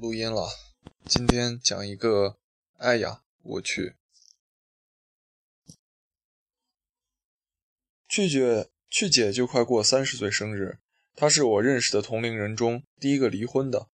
[0.00, 0.48] 录音了。
[1.04, 2.38] 今天讲一个，
[2.78, 3.96] 哎呀，我去，
[8.08, 10.78] 去姐去姐就快过三十岁生日，
[11.14, 13.88] 她是我认识的同龄人中第一个离婚的。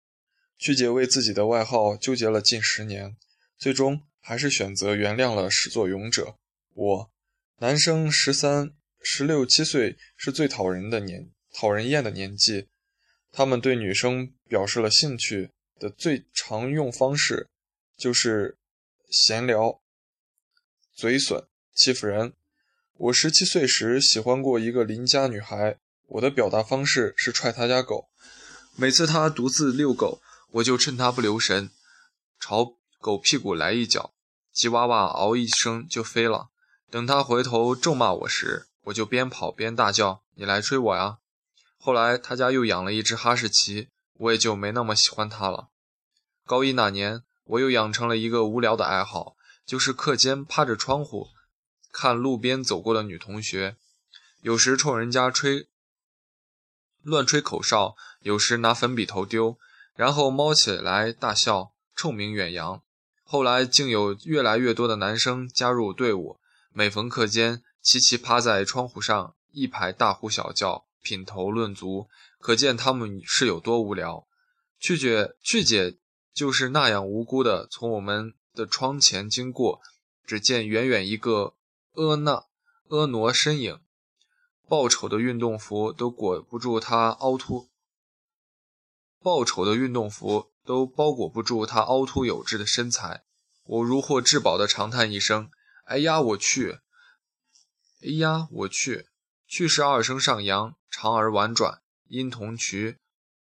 [0.57, 3.15] 去姐为自己的外号纠结了近十年，
[3.57, 6.35] 最终还是选择原谅了始作俑者
[6.73, 7.11] 我。
[7.59, 12.67] 男生十三、十六七岁是最讨人的年，讨人厌的年纪。
[13.31, 15.51] 他们对女生表示了兴趣
[15.83, 17.49] 的最常用方式，
[17.97, 18.57] 就是
[19.09, 19.81] 闲聊、
[20.95, 22.31] 嘴损、欺负人。
[22.93, 28.07] 我十七岁时喜欢过一个邻家女孩，我的表达方式是踹她家狗。
[28.77, 31.69] 每次她独自遛狗，我就趁她不留神，
[32.39, 34.13] 朝狗屁股来一脚，
[34.53, 36.47] 吉娃娃嗷一声就飞了。
[36.89, 41.17] 等她回头咒骂我时，我就边跑边大叫：“你来追我呀！”
[41.77, 45.67] 后来他家又养了一只哈士奇，我也就没那么喜欢它了。
[46.45, 51.29] 高一那年，我又养成了一个无聊的爱好，就是课间趴着窗户
[51.91, 53.77] 看路边走过的女同学，
[54.41, 55.67] 有时冲人家吹
[57.01, 59.57] 乱吹口哨，有时拿粉笔头丢，
[59.95, 62.81] 然后猫起来大笑，臭名远扬。
[63.23, 66.39] 后来竟有越来越多的男生加入队伍，
[66.71, 70.85] 每逢课间，齐齐趴在窗户上一排大呼小叫。
[71.05, 72.07] 品头论足，
[72.39, 74.25] 可见他们是有多无聊。
[74.79, 75.97] 去解，去解
[76.33, 79.81] 就是那样无辜的从我们的窗前经过，
[80.25, 81.53] 只见远远一个
[81.93, 82.45] 婀娜
[82.87, 83.79] 婀娜身影，
[84.67, 87.69] 爆丑的运动服都裹不住她凹凸，
[89.21, 93.23] 爆丑的运动服都包裹不住她凹凸有致的身材。
[93.65, 95.49] 我如获至宝的长叹一声
[95.85, 96.79] ：“哎呀，我去！
[98.01, 99.07] 哎呀，我去！”
[99.47, 102.97] 去是二声上扬，长而婉转，音同曲。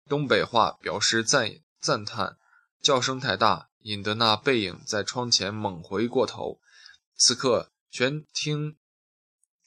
[0.09, 2.37] 东北话表示赞赞叹，
[2.83, 6.61] 叫声太大，引得那背影在窗前猛回过头。
[7.17, 8.77] 此刻，全听，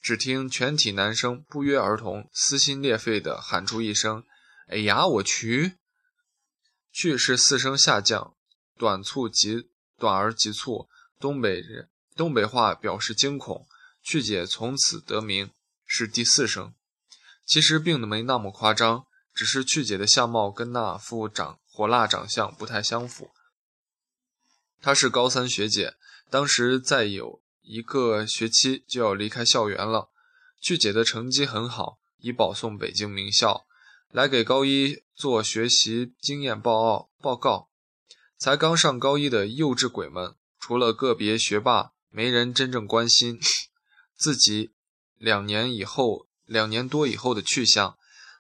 [0.02, 4.24] 只听全体男生不约而同、撕心裂肺地喊出一声
[4.68, 5.74] ：“哎呀，我去！”
[6.92, 8.36] 去是四声下降，
[8.78, 10.90] 短促急，短而急促。
[11.20, 13.68] 东北人东北话表示惊恐，
[14.02, 15.52] 去姐从此得名。
[15.86, 16.74] 是第四声，
[17.46, 23.32] 其实并没那么夸张，只是去姐的相貌跟那副长火辣长相不太相符。
[24.80, 25.96] 她是高三学姐，
[26.30, 30.12] 当时再有一个学期就要离开校园了。
[30.62, 33.66] 去姐的成绩很好，已保送北京名校，
[34.12, 37.70] 来给高一做学习经验报告报告。
[38.38, 43.40] 才刚上高一的幼稚鬼们，除了个别学霸，没人真正关心
[44.16, 44.74] 自己。
[45.18, 47.98] 两年以后，两年多以后的去向，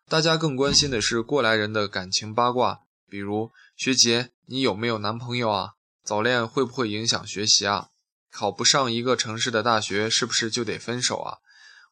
[0.07, 2.81] 大家更关心的是过来人的感情八卦，
[3.13, 5.73] 比如学姐，你有没有男朋友啊？
[6.03, 7.89] 早恋会不会影响学习啊？
[8.31, 11.37] 考不上一个城市的大学，是不是就得分手啊？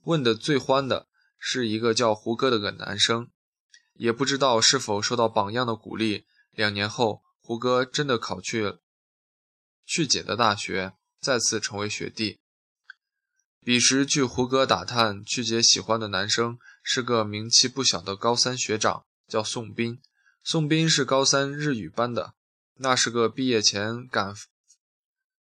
[0.05, 3.29] 问的最欢的是一个叫胡歌的个男生，
[3.93, 8.79] 也不知道是否受到榜样的鼓励，两年后，胡歌真的考去
[9.85, 12.39] 去姐的大学，再次成为学弟。
[13.63, 20.01] 彼时，据胡歌打探，曲姐喜欢的男生是个名气不小的高三学长，叫宋斌。
[20.43, 22.33] 宋斌是高三日语班的，
[22.75, 24.33] 那是个毕业前赶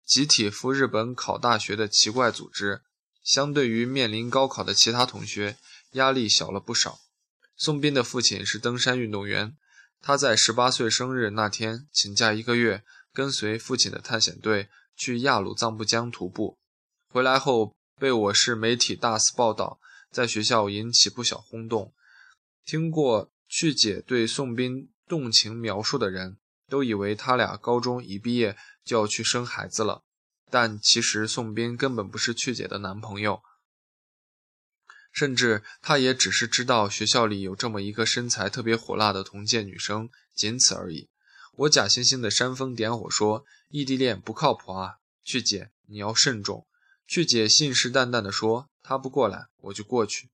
[0.04, 2.82] 集体赴日本考大学的奇怪组织。
[3.22, 5.58] 相对于面临高考的其他同学，
[5.92, 7.00] 压力小了不少。
[7.56, 9.56] 宋斌的父亲是登山运动员，
[10.00, 16.58] 他在十八岁生日那天请假一个月，跟随父亲的探险队去亚鲁藏布江徒步，
[17.08, 17.74] 回来后。
[18.00, 19.78] 被我市媒体大肆报道，
[20.10, 21.92] 在学校引起不小轰动。
[22.64, 26.38] 听过去姐对宋斌动情描述的人，
[26.68, 30.04] 都以为他俩高中一毕业就要去生孩子了。
[30.48, 33.42] 但其实宋斌根本不是去姐的男朋友，
[35.10, 41.10] 甚至他也只是知道学校里有这么一个身材特别火辣的同届女生，仅此而已。
[41.54, 46.68] 我假惺惺的煽风点火说：“异地恋不靠谱啊，去姐你要慎重。”
[47.06, 50.30] 去姐信誓旦旦地说：“他不过来，我就过去。”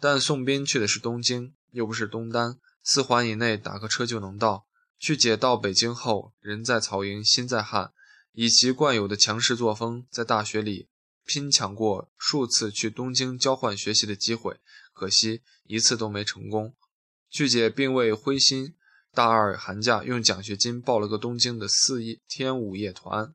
[0.00, 4.66] 但宋斌去的是东京，又不是东单，四环以内打个车就能到。
[4.98, 7.92] 去姐到北京后，人在曹营心在汉，
[8.32, 10.88] 以其惯有的强势作风，在大学里
[11.24, 14.60] 拼抢过数次去东京交换学习的机会，
[14.92, 16.74] 可惜一次都没成功。
[17.30, 18.74] 去姐并未灰心，
[19.12, 23.34] 大二寒假用奖学金报了个东京的四天五夜团。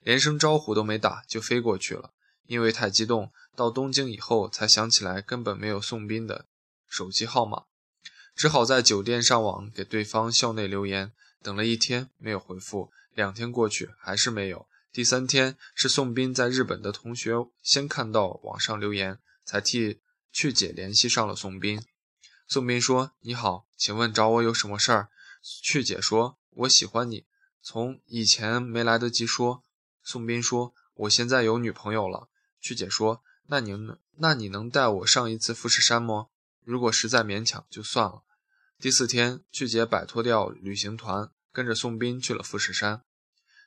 [0.00, 2.12] 连声招呼都没打就飞过去了，
[2.48, 6.46] 因为太激动，到东京以后才想起来根本没有宋斌的
[6.88, 7.64] 手机号码，
[8.34, 11.12] 只好在酒店上网给对方校内留言，
[11.42, 14.66] 等了一天没有回复，两天过去还是没有。
[14.90, 20.00] 第三天是宋斌在日本的同学先看到网上留言，才替
[20.32, 21.84] 去姐联系上了宋斌。
[22.48, 25.10] 宋斌说：“你好，请问找我有什么事儿？”
[25.62, 27.26] 去姐说：“我喜欢你，
[27.60, 29.62] 从以前没来得及说。”
[30.02, 32.30] 宋斌说：“我现在有女朋友了。”
[32.60, 36.26] 去姐说：“那你能那你能带我上一次富士山吗？
[36.64, 38.24] 如果实在勉强就算了。”
[38.80, 43.02] 第四天，去姐摆脱掉旅行团，跟着宋斌去了富士山。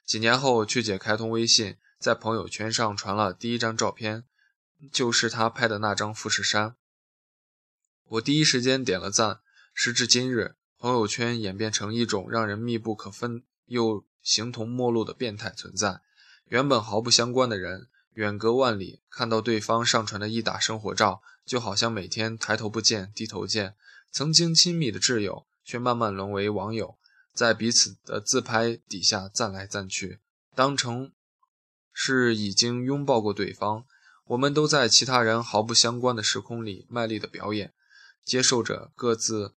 [0.05, 4.25] 几年后，去姐开通微信，在朋友圈上传了第一张照片，
[4.91, 6.75] 就是她拍的那张富士山。
[8.05, 9.41] 我第一时间点了赞。
[9.73, 16.01] 时至今日，朋友圈演变成一种让人密不可分又形同陌路的变态存在。
[16.45, 23.75] 原本毫不相关的人，远隔万里看到对方上传的一打生活照，就好像每天抬头不见低头见。
[24.11, 26.97] 曾经亲密的挚友，却慢慢沦为网友。
[27.33, 30.19] 在彼此的自拍底下赞来赞去，
[30.53, 31.13] 当成
[31.93, 33.85] 是已经拥抱过对方。
[34.25, 37.73] 我们都在其他人毫不相关的时空里卖力的表演，
[38.25, 39.55] 接受着各自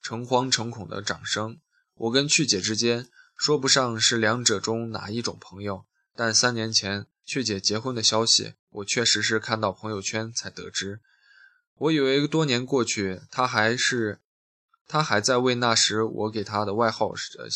[0.00, 1.60] 诚惶诚恐的掌声。
[1.94, 5.84] 我跟去姐之间说不上是两者中哪一种朋友，
[6.16, 11.00] 但三年前去姐结婚的消息，我确实是看到朋友圈才得知。
[11.76, 14.20] 我以为多年过去，她还是。
[14.88, 17.46] 他还在为那时我给他的外号呃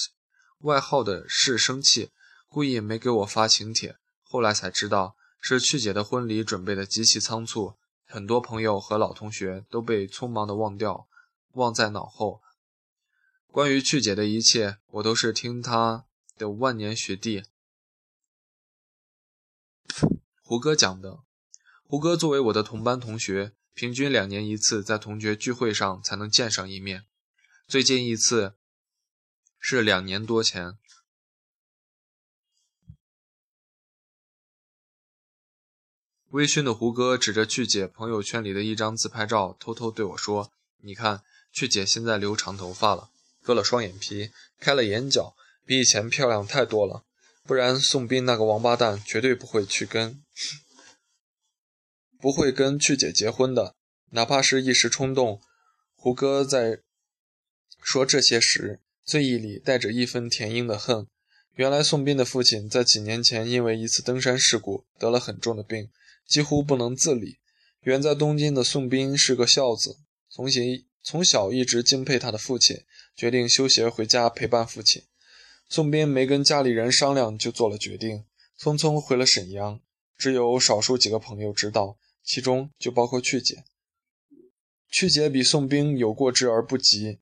[0.61, 2.11] 外号的事生气，
[2.49, 3.97] 故意没给我发请帖。
[4.23, 7.75] 后来才知道是去姐的婚礼准备的极其仓促，
[8.07, 11.09] 很多朋友和老同学都被匆忙的忘掉，
[11.53, 12.41] 忘在脑后。
[13.49, 16.07] 关于去姐的一切，我都是听她
[16.39, 17.43] 的万年学弟
[20.43, 21.21] 胡歌讲的。
[21.85, 27.05] 胡歌作为我的同班同学，平均两年一次在同学聚会上才能见上一面。
[27.69, 28.55] 最近一次
[29.59, 30.77] 是两年多前，
[36.31, 40.53] 微醺的胡歌指着去姐朋友圈里的一张自拍照，偷偷对我说
[40.83, 43.11] ：“你看，去姐现在留长头发了，
[43.41, 45.35] 割了双眼皮，开了眼角，
[45.65, 47.06] 比以前漂亮太多了。
[47.47, 50.23] 不然宋斌那个王八蛋绝对不会去跟，
[52.19, 53.75] 不会跟去姐结婚的，
[54.11, 55.41] 哪怕是一时冲动。”
[55.95, 56.81] 胡歌在。
[57.83, 61.07] 说这些时，醉意里带着一分甜音的恨。
[61.55, 65.89] 原来宋斌的父亲在几年前因为一次登山事故得了很重的病，
[66.27, 67.39] 几乎不能自理。
[67.83, 72.85] 远在东京的宋斌是个孝子，从行从小一直敬佩他的父亲，
[73.15, 75.05] 决定休学回家陪伴父亲。
[75.69, 78.25] 宋斌没跟家里人商量就做了决定，
[78.59, 79.81] 匆匆回了沈阳。
[80.17, 83.65] 只有少数几个朋友知道，其中就包括去姐。
[84.89, 87.19] 去姐比宋斌有过之而不及。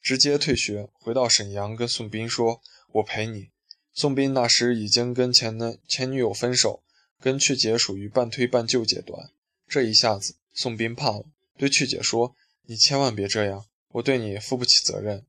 [0.00, 2.60] 直接退学，回到沈阳，跟宋斌说
[2.94, 3.50] ：“我陪你。”
[3.94, 6.82] 宋斌那时已经跟前男前女友分手，
[7.20, 9.30] 跟去姐属于半推半就阶段。
[9.68, 11.26] 这一下子，宋斌怕了，
[11.56, 12.34] 对去姐说
[12.66, 15.24] ：“你千万别这样，我对你负不起责任。”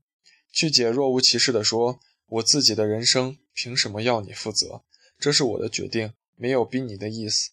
[0.50, 2.00] 去姐若无其事地说
[2.34, 4.82] ：“我自己的人生凭什么要你负责？
[5.18, 7.50] 这是我的决定，没有逼你的意思。”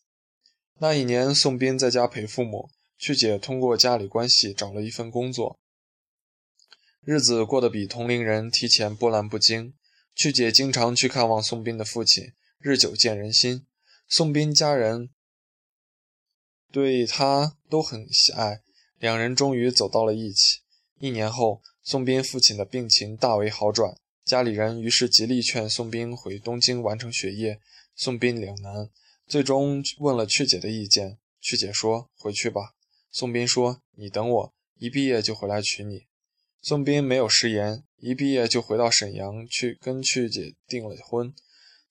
[0.79, 5.59] 那一年，宋斌在家陪父母，去姐通过家里关系找了一份工作。
[7.03, 9.73] 日子过得比同龄人提前波澜不惊。
[10.13, 13.65] 去姐经常去看望宋斌的父亲，日久见人心。
[14.09, 15.09] 宋斌家人
[16.71, 18.61] 对他都很喜爱，
[18.97, 20.59] 两人终于走到了一起。
[20.99, 23.95] 一年后，宋斌父亲的病情大为好转，
[24.31, 27.59] 家里人于是极力劝宋斌回东京完成学业。
[27.97, 28.89] 宋斌两难，
[29.27, 31.17] 最终问了曲姐的意见。
[31.41, 32.75] 曲姐说：“回去吧。”
[33.11, 36.07] 宋斌说：“你等我，一毕业就回来娶你。”
[36.63, 41.35] 宋斌没有食言，一毕业就回到沈阳去跟曲姐订了婚。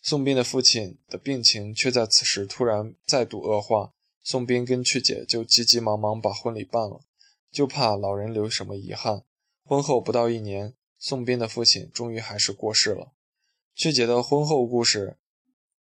[0.00, 3.92] 宋斌的父亲的病情却在此时突然再度恶化，
[4.22, 7.02] 宋斌跟曲姐就急急忙忙把婚礼办了，
[7.52, 9.24] 就怕老人留什么遗憾。
[9.62, 13.12] 婚后不到一年，宋斌的父亲终于还是过世了。
[13.74, 15.16] 曲姐的婚后故事，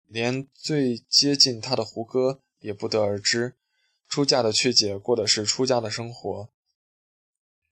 [0.07, 3.55] 连最接近她的胡歌也不得而知。
[4.07, 6.49] 出嫁的曲姐过的是出家的生活。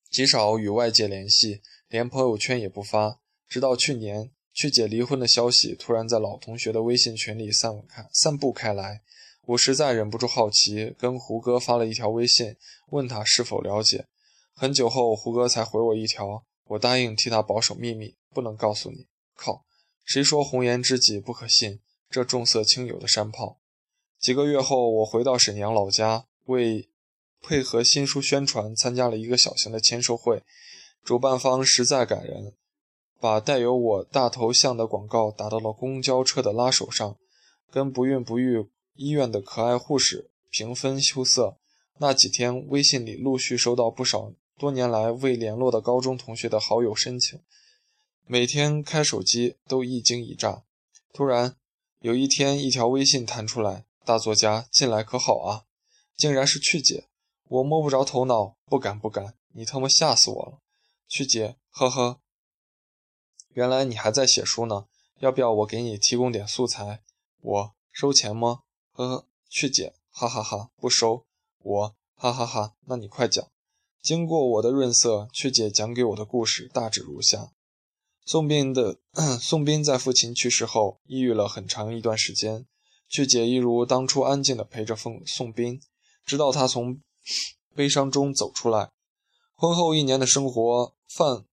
[0.09, 3.21] 极少与外界联系，连朋友圈也不发。
[3.47, 9.01] 直到去年，曲姐离婚的消息突然在老同学的微信群里散开、散布开来，
[9.45, 12.57] 我实在忍不住好奇，跟胡歌发了一条微信，
[12.88, 14.07] 问他是否了解。
[14.53, 19.65] 很久后，胡歌才回我一条：“我答应替他保守秘密，不能告诉你。”靠，
[20.03, 21.79] 谁说红颜知己不可信？
[22.09, 23.59] 这重色轻友的山炮。
[24.19, 26.87] 几个月后，我回到沈阳老家，为。
[27.43, 30.43] 配合新书宣传，参加了一个小型的签售会，
[31.03, 32.53] 主办方实在感人，
[33.19, 37.17] 把带有我大头像的广告打到了公交车的拉手上，
[37.71, 41.57] 跟不孕不育医院的可爱护士平分秋色。
[41.97, 44.31] 那几天，微信里陆续收到不少
[44.62, 47.41] 多年来未联络的高中同学的好友申请，
[48.27, 50.62] 每天开手机都一惊一乍。
[51.12, 51.56] 突然
[52.01, 55.65] 有一天，一条微信弹出来：“大作家进来可好啊？”
[56.15, 57.08] 竟然是去姐，
[57.48, 60.60] 我摸不着头脑，不敢不敢，你他妈吓死我了！
[61.08, 62.20] 去姐，呵呵。
[63.56, 64.86] 原来你还在写书呢，
[65.22, 67.01] 要不要我给你提供点素材？
[67.39, 68.62] 我收钱吗？
[68.91, 71.25] 呵呵，去姐，哈哈哈，不收。
[71.58, 73.48] 我哈哈哈，那你快讲。
[74.01, 77.51] 经过我的润色，去姐讲给我的故事大致如下：
[78.25, 78.98] 宋斌的
[79.39, 82.65] 宋斌在父亲去世后，抑郁了很长一段时间。
[83.08, 85.79] 去姐一如当初安静地陪着宋宋斌，
[86.25, 87.00] 直到他从
[87.75, 88.89] 悲伤中走出来。
[89.53, 91.46] 婚后一年的生活泛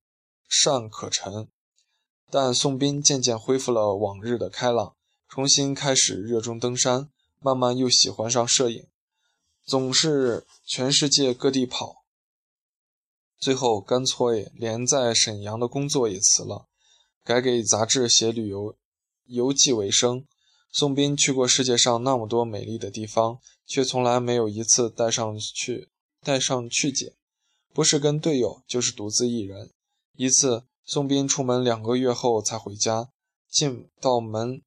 [0.48, 1.48] 善可陈。
[2.30, 4.94] 但宋斌渐渐恢复了往日的开朗，
[5.28, 8.86] 重新开始热衷登山，慢慢又喜欢上摄影，
[9.64, 11.97] 总是全世界各地跑。
[13.38, 16.66] 最后干脆连在沈阳的工作也辞了，
[17.24, 18.76] 改给杂志写旅游
[19.26, 20.24] 游记为生。
[20.70, 25.88] 宋斌去过世界上那么多美丽的地方，却从来没有一次带上去
[26.22, 27.14] 带上去姐，
[27.72, 29.70] 不是跟队友，就是独自一人。
[30.16, 30.64] 一次。
[30.90, 33.10] 宋斌出门两个月后才回家，
[33.50, 34.62] 进到门，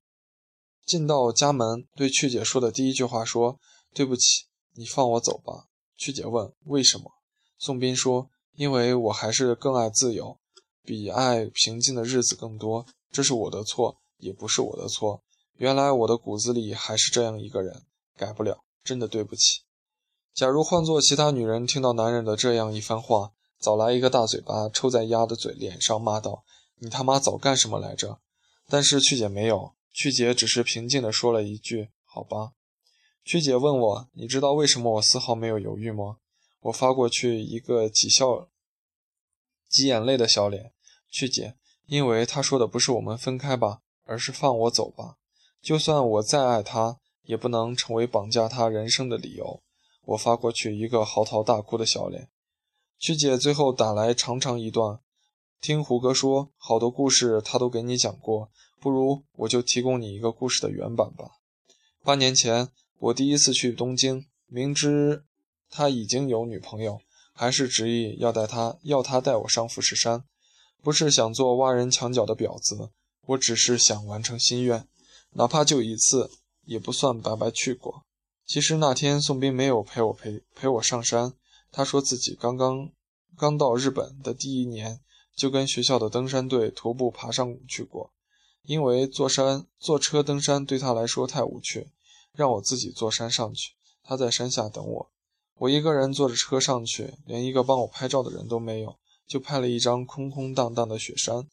[0.85, 3.59] 进到家门，对曲姐说的第一句话说
[3.91, 5.65] ：“对不起，你放我走吧。”
[5.97, 7.11] 曲姐问：“为什么？”
[7.57, 8.29] 宋斌说
[8.61, 10.37] ：“因为我还是更爱自由，
[10.83, 12.85] 比爱平静的日子更多。
[13.11, 15.23] 这是我的错，也不是我的错。
[15.57, 17.81] 原来我的骨子里还是这样一个人，
[18.15, 19.61] 改不了，真的对不起。”
[20.35, 26.43] 假如换做其他女人听到男人的这样一番话，早来一个大嘴巴抽在丫的嘴脸上，骂道
[26.77, 28.19] ：“你他妈早干什么来着？”
[28.69, 32.51] 但是曲姐没有，曲姐只是平静地说了一句：“好吧。”
[33.25, 36.17] 曲姐问我：“你知道为什么我丝毫没有犹豫吗？”
[36.61, 38.47] 我发过去一个几笑、
[39.71, 40.73] 挤眼泪的小脸。
[41.09, 41.55] 曲姐，
[41.87, 45.15] 因为他说的不是我们分开吧，而是放我走吧。
[45.61, 49.63] 就算我再爱他，也不能成为绑架他人生的理由。
[50.05, 52.29] 我发过去一个嚎啕大哭的小脸。
[52.99, 54.99] 曲姐最后打来长长一段，
[55.59, 61.31] 听胡歌说，好多故事他都给你讲过，不如我就提供你一个故事的原版吧。
[62.03, 65.23] 八年前，我第一次去东京，明知
[65.69, 66.99] 他已经有女朋友，
[67.41, 70.23] 还是执意要带他，要他带我上富士山。
[70.83, 72.91] 不是想做挖人墙角的婊子，
[73.25, 74.87] 我只是想完成心愿，
[75.31, 76.29] 哪怕就一次，
[76.65, 78.03] 也不算白白去过。
[78.45, 81.33] 其实那天宋斌没有陪我陪陪我上山。
[81.71, 82.91] 他说自己刚刚
[83.35, 84.99] 刚到日本的第一年，
[85.35, 88.13] 就跟学校的登山队徒步爬上去过，
[88.61, 91.89] 因为坐山坐车登山对他来说太无趣，
[92.33, 93.73] 让我自己坐山上去。
[94.03, 95.11] 他在山下等我，
[95.61, 101.47] 我一个人坐着车上去，连一个帮我拍照的人都没有，就拍了一张空空荡荡的雪山，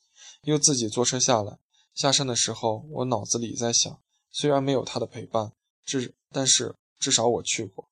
[0.45, 1.59] 又自己坐车下来。
[1.95, 4.01] 下山的时候，我脑子里在想，
[4.31, 5.53] 虽然没有他的陪伴，
[5.85, 7.91] 至但是至少我去过，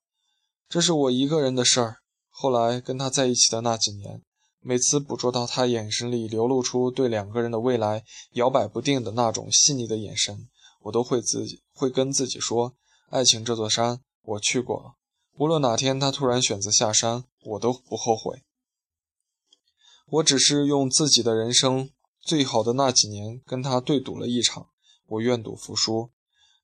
[0.71, 1.99] 这是我一个人的事儿。
[2.31, 4.23] 后来跟他在一起的那几年，
[4.61, 10.49] 每次捕捉到他眼神里流露出对两个人的未来摇摆不定的那种细腻的眼神，
[10.81, 12.75] 我都会自己会跟自己说：
[13.11, 14.95] 爱情这座山，我去过了。
[15.39, 18.43] 无论哪天他突然选择下山，我都不后悔。
[20.07, 21.91] 我只是用自己的人生
[22.23, 24.71] 最好的那几年跟他对赌了一场，
[25.07, 26.11] 我愿赌服输。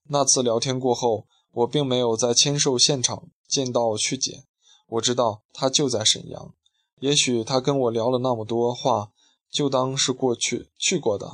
[0.05, 4.45] 那次聊天过后，我并没有在签售现场见到曲姐。
[4.87, 6.55] 我知道他就在沈阳，
[7.01, 9.13] 也许他跟我聊了那么多话，
[9.51, 11.29] 就当是过去去过的。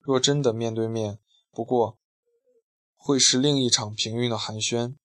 [0.00, 1.18] 若真的面对面，
[1.50, 1.96] 不过
[2.96, 4.96] 会是另一场平庸的寒暄。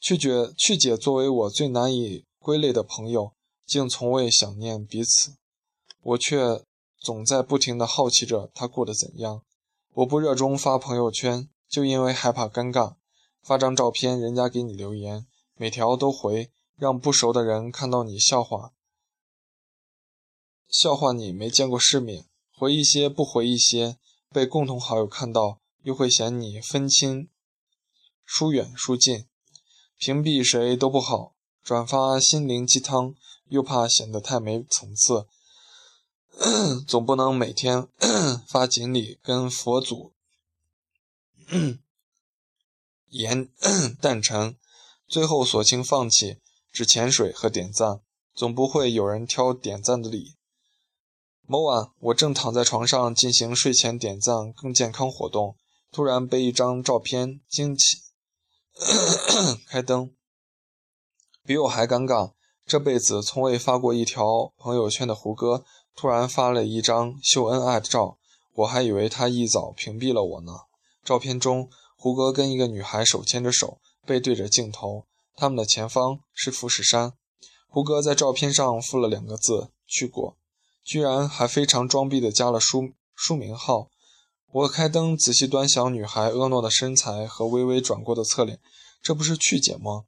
[0.00, 3.32] 去姐，去姐作为我最难以归类的朋友，
[3.64, 5.36] 竟从未想念彼此，
[6.02, 6.64] 我却
[6.98, 9.42] 总在不停的好奇着他过得怎样。
[9.94, 12.96] 我不热衷发朋友圈，就因为害怕尴尬，
[13.42, 16.52] 发张照片，人家给你留言，每条都回。
[16.78, 18.74] 让不熟的人看到你笑话，
[20.68, 23.96] 笑话你没见过世面，回一些不回一些，
[24.28, 27.30] 被共同好友看到又会嫌你分清
[28.26, 29.26] 疏远疏近，
[29.98, 33.14] 屏蔽谁都不好，转发心灵鸡汤
[33.48, 35.26] 又怕显得太没层次，
[36.86, 37.88] 总不能每天
[38.46, 40.12] 发锦鲤跟佛祖
[43.08, 43.48] 言
[44.00, 44.56] 诞辰，
[45.06, 46.38] 最后索性放弃。
[46.72, 48.02] 只潜水和点赞，
[48.34, 50.34] 总不会有人挑点赞的理。
[51.46, 55.56] 某晚，我正躺在床上进行睡前点赞更健康活动，
[55.90, 58.02] 突然被一张照片惊起。
[59.66, 60.14] 开灯，
[61.42, 62.32] 比我还尴尬。
[62.66, 65.64] 这辈子从未发过一条朋友圈的胡歌，
[65.94, 68.18] 突然发了一张秀恩爱的照，
[68.52, 70.52] 我还以为他一早屏蔽了我呢。
[71.02, 77.14] 照片中，胡歌跟一个女孩手牵着手，背对着镜头，他们的前方是富士山。
[77.68, 80.36] 胡歌在照片上附了两个字“去过”，
[80.84, 83.88] 居然还非常装逼的加了书书名号。
[84.56, 88.58] 我开灯仔细端详女孩婀娜的身材和微微转过的侧脸，
[89.02, 90.04] 这不是去姐吗？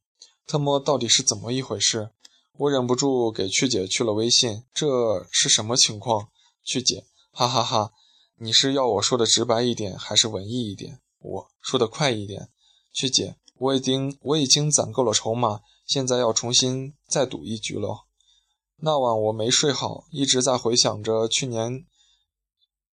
[0.47, 2.13] 特么到底是怎么一回事？
[2.57, 6.31] 我忍不住给曲姐去了微信，这是什么情况？
[6.65, 7.93] 曲姐，哈哈哈，
[8.39, 10.99] 你是要我说的直白一点，还是文艺一点？
[11.19, 12.49] 我说的快一点。
[12.95, 18.07] 曲姐，我已经我已经攒够了筹码，现在要重新再赌一局了。
[18.81, 21.85] 那晚我没睡好，一直在回想着去年、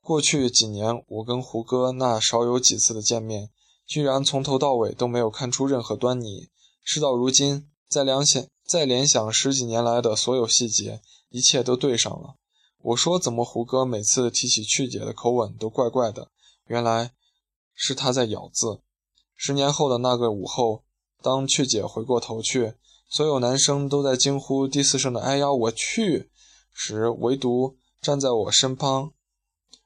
[0.05, 3.49] 过去几年我跟胡歌那少有几次的见面，
[3.87, 6.51] 居然从头到尾都没有看出任何端倪。
[6.83, 8.45] 事到如今，再联想。
[8.67, 12.35] 再联想十几年来的所有细节，一切都对上了。
[12.81, 16.29] 我说怎么胡歌每次提起曲姐的口吻都怪怪的，
[16.67, 17.11] 原来
[17.75, 18.81] 是他在咬字。
[19.35, 20.83] 十年后的那个午后，
[21.21, 22.73] 当曲姐回过头去，
[23.09, 26.31] 所有男生都在惊呼第四声的“哎呀我去”
[26.73, 29.13] 时，唯独站在我身旁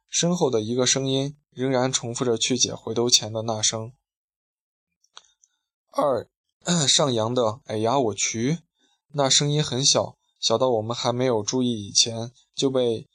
[0.09, 3.93] 身后的一个声音仍然重复着曲姐回头前的那声
[5.91, 6.27] 二
[6.87, 8.59] 上扬的“哎呀我去”。
[9.13, 13.07] 那声音很小，小到我们还没有注意以前就被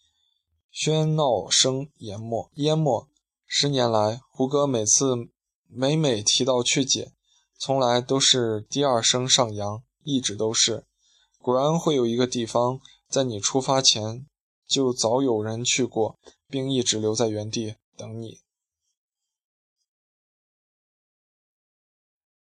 [0.73, 2.51] 喧闹声淹没。
[2.55, 3.09] 淹没。
[3.47, 5.15] 十年来，胡歌每次
[5.69, 7.13] 每每提到去姐，
[7.59, 10.85] 从来都是第二声上扬，一直都是。
[11.39, 14.27] 果然会有一个地方，在你出发前
[14.67, 16.19] 就早有人去过，
[16.54, 18.44] 并一直留在原地等你。